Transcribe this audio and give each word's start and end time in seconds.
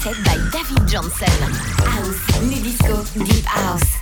set 0.00 0.16
by 0.24 0.36
David 0.50 0.88
Johnson. 0.88 1.28
House, 1.84 2.42
new 2.42 2.60
deep 3.24 3.44
house. 3.44 3.96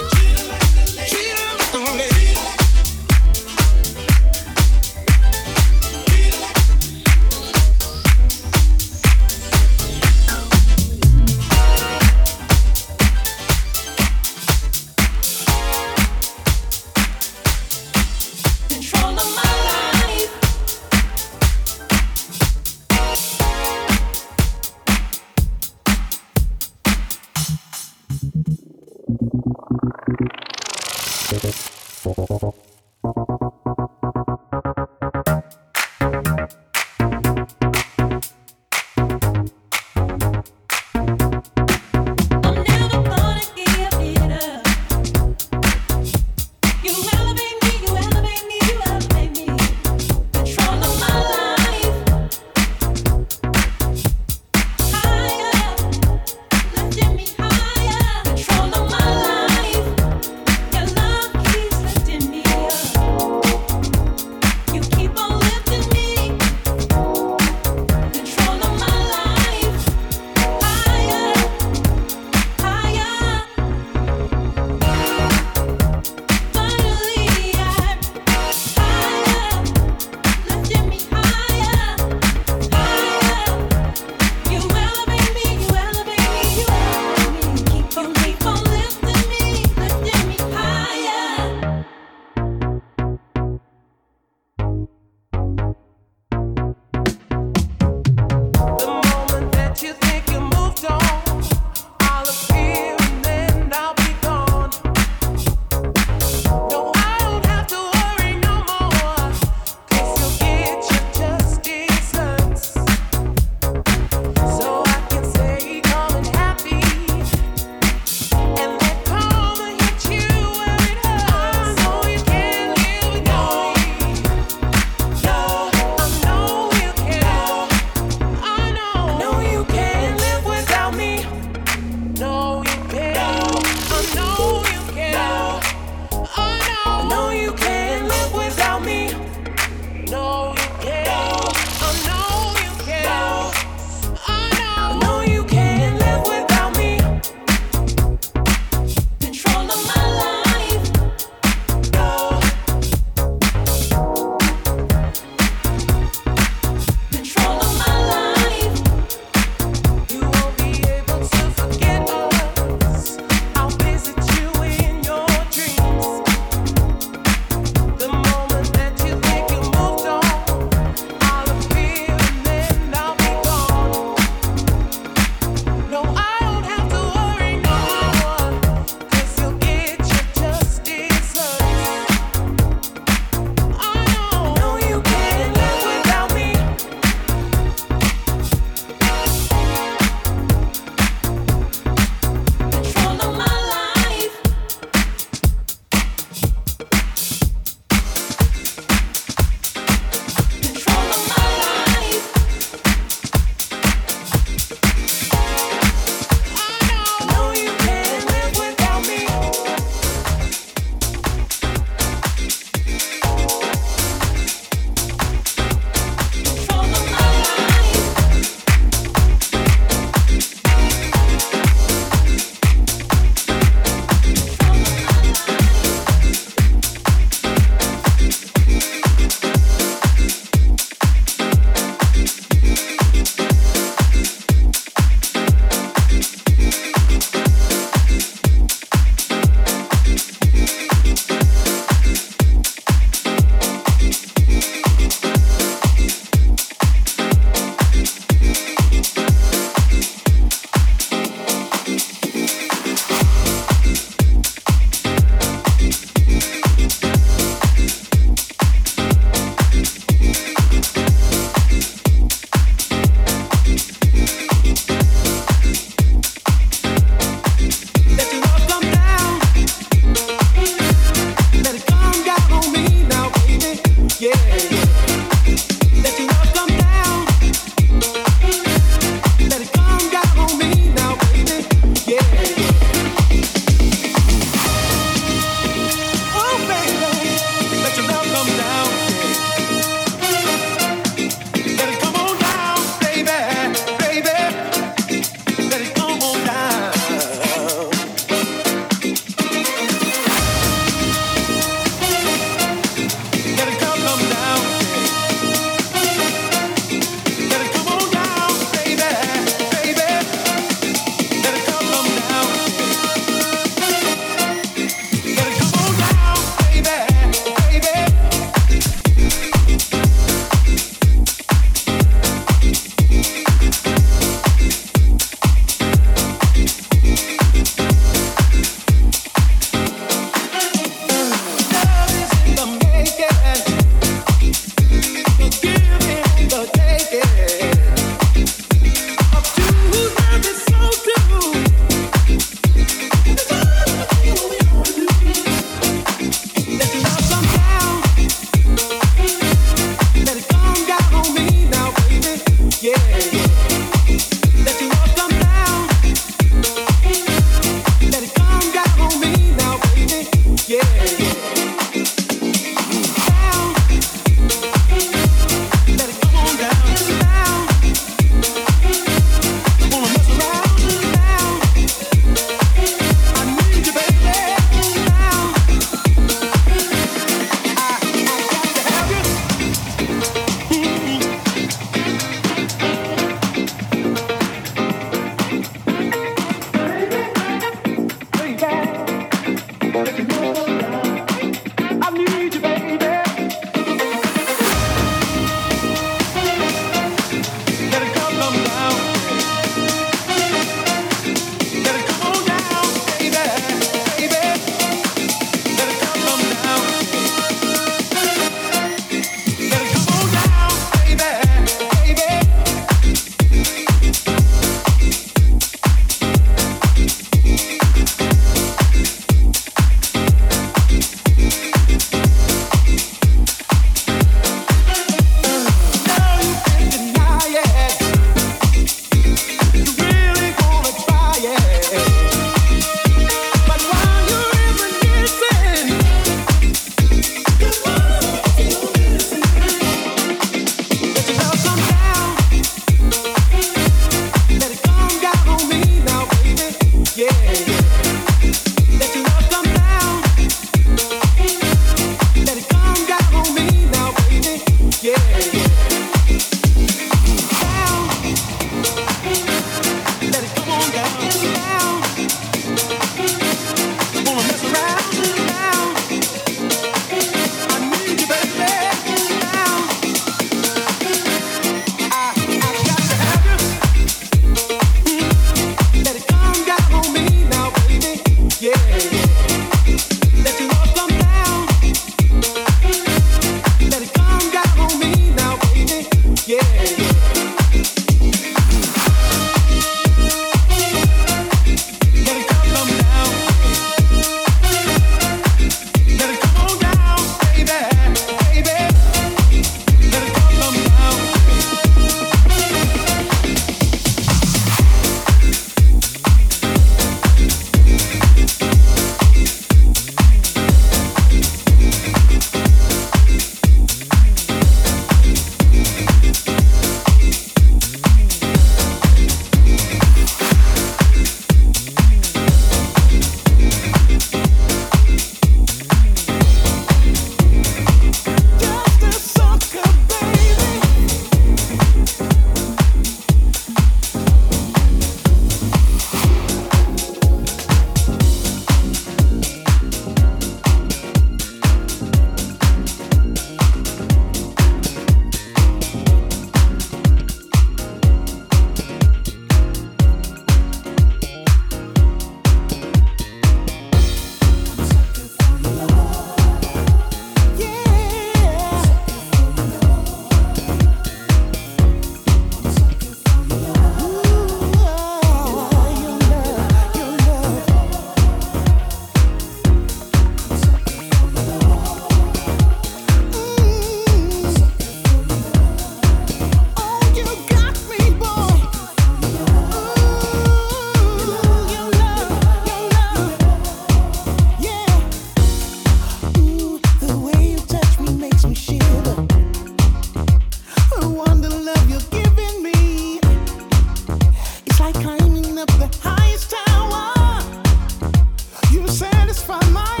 from 599.41 599.73
my 599.73 600.00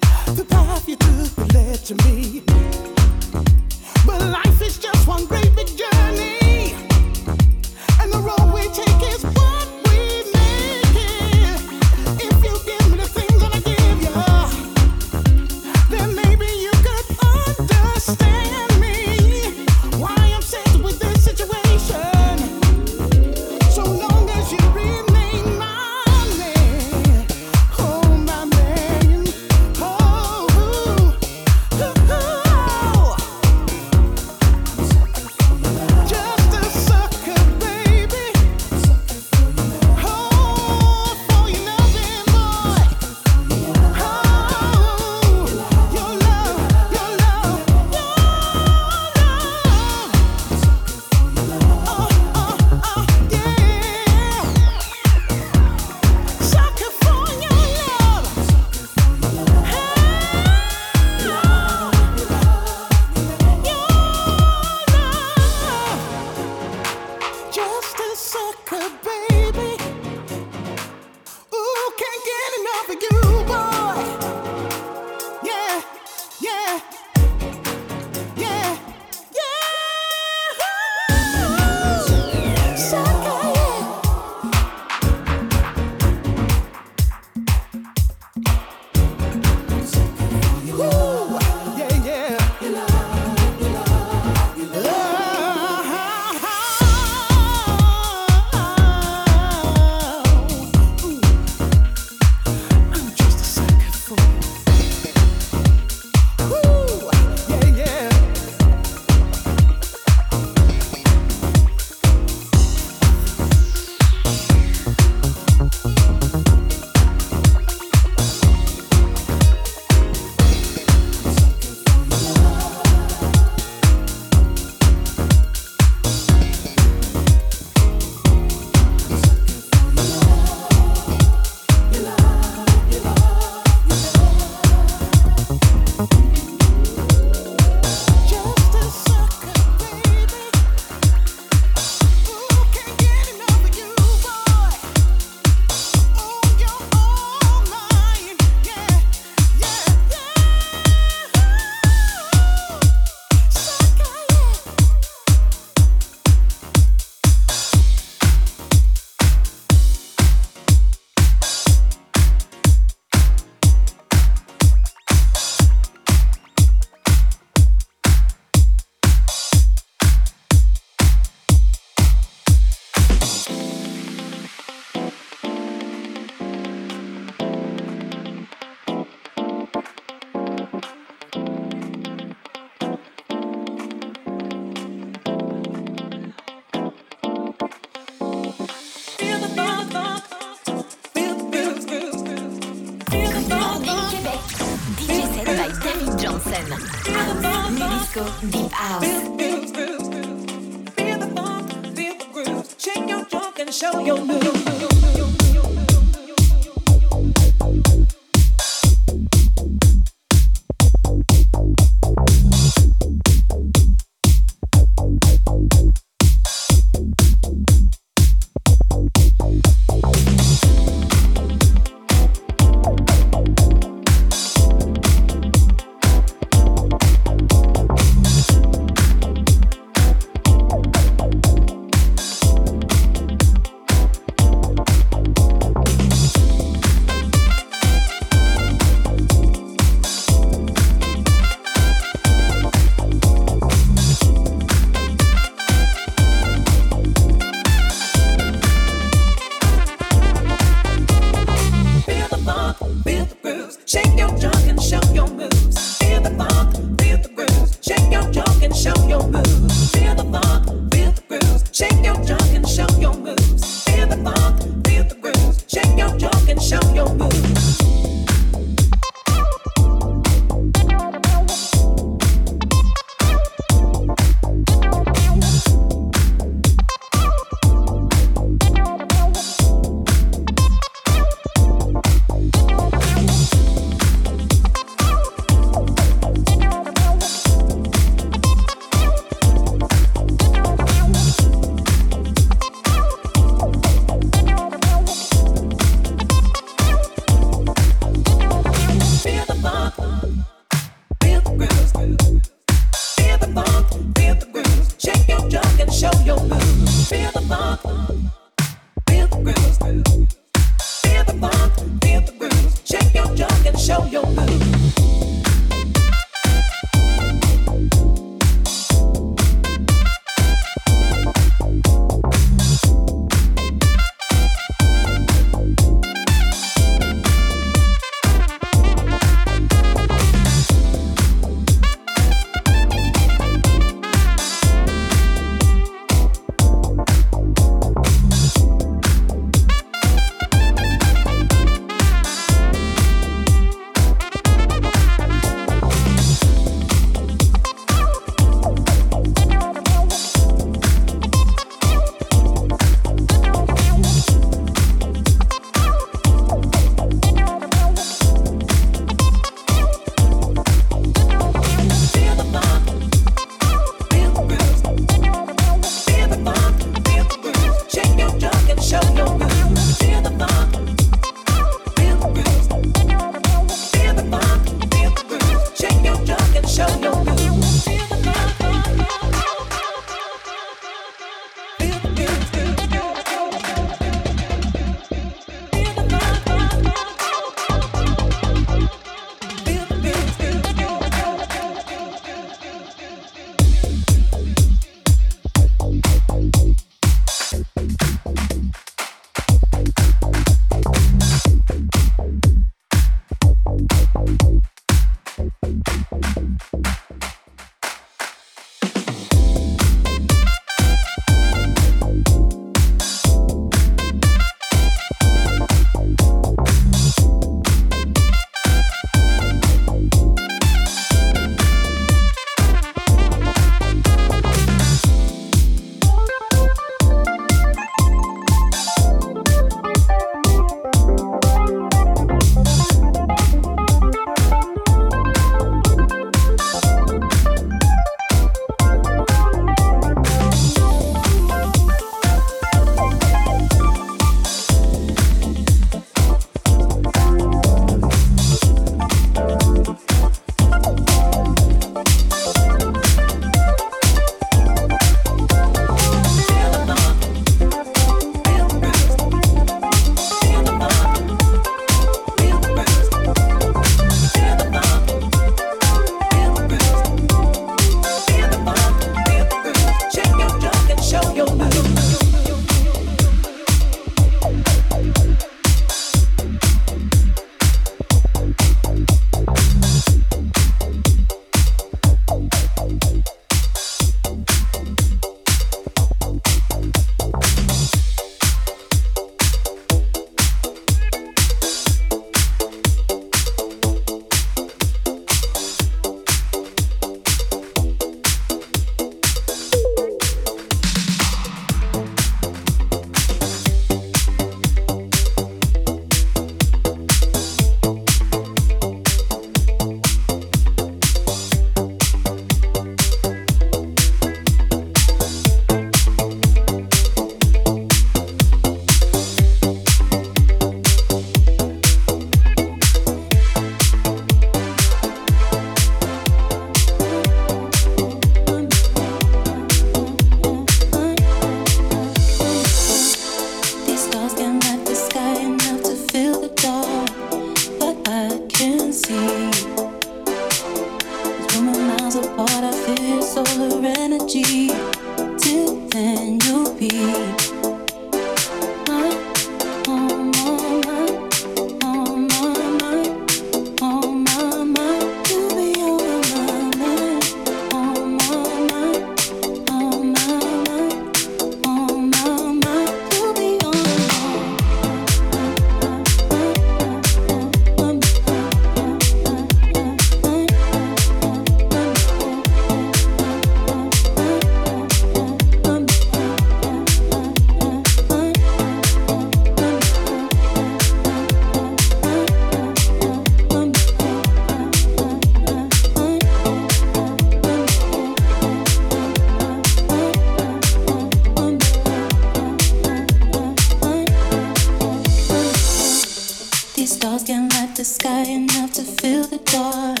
These 596.74 596.96
stars 596.96 597.22
can 597.22 597.48
light 597.50 597.76
the 597.76 597.84
sky 597.84 598.24
enough 598.24 598.72
to 598.72 598.82
fill 598.82 599.24
the 599.28 599.38
dark, 599.38 600.00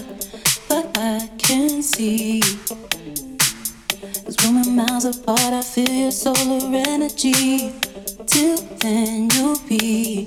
but 0.68 0.98
I 0.98 1.30
can 1.38 1.82
see. 1.82 2.40
Cause 4.24 4.36
we're 4.42 4.70
miles 4.72 5.04
apart, 5.04 5.38
I 5.40 5.62
feel 5.62 5.88
your 5.88 6.10
solar 6.10 6.74
energy. 6.74 7.72
Till 8.26 8.56
then, 8.80 9.30
you'll 9.34 9.60
be. 9.68 10.26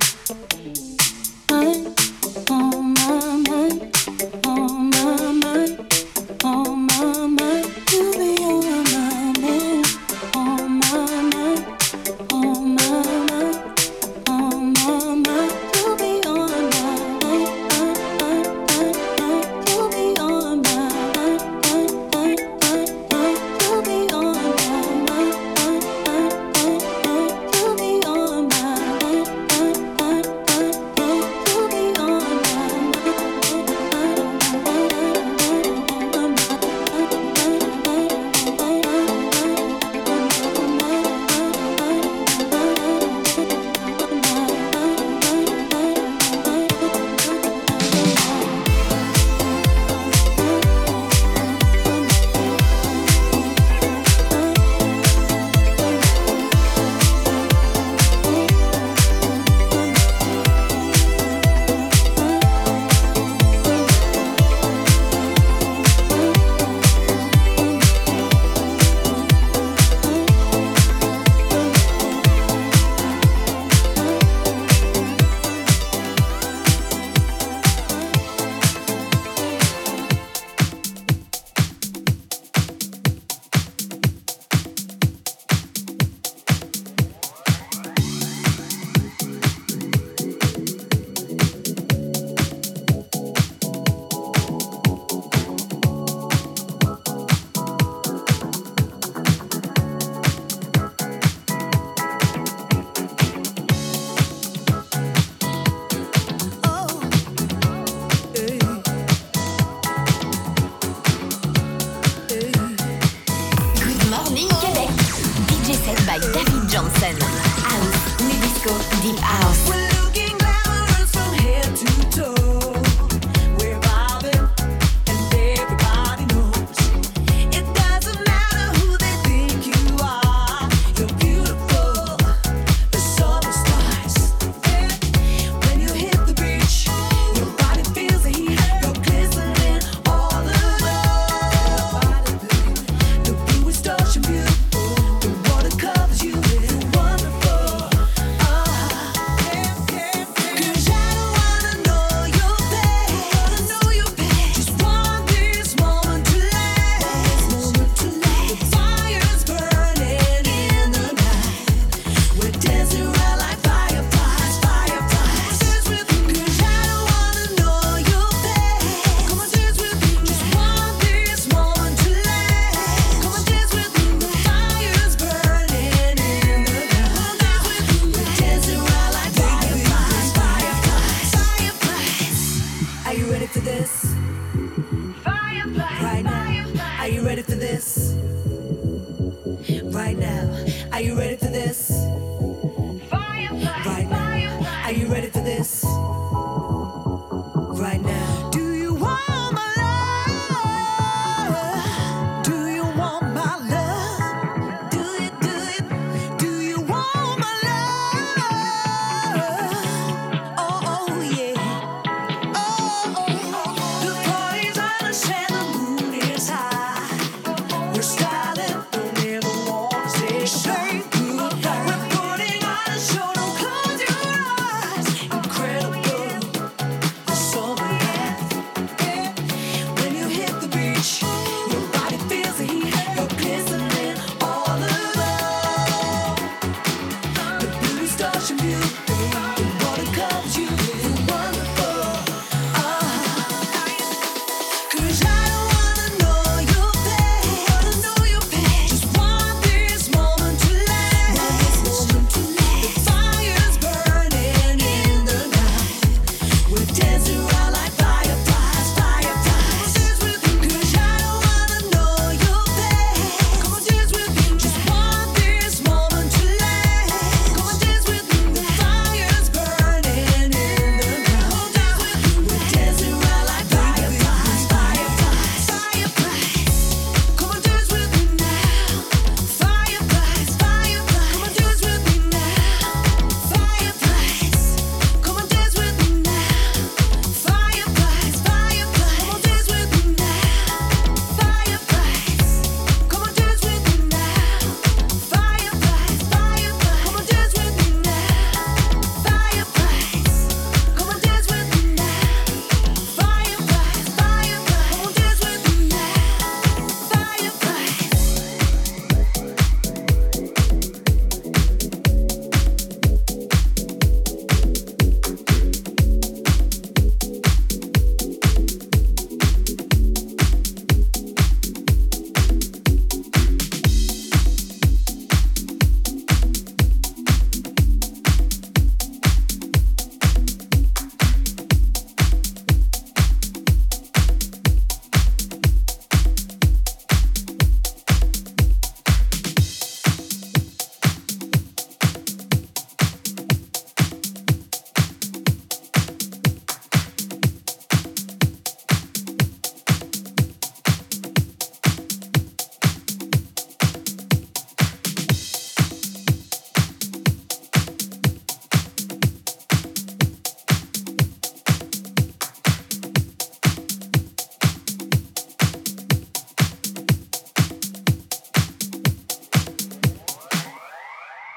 DJ 115.47 115.75
set 115.75 115.97
by 116.05 116.19
David 116.19 116.69
Johnson. 116.69 117.15
House, 117.21 118.21
New 118.21 118.39
Disco, 118.39 118.77
Deep 119.01 119.19
House. 119.19 119.97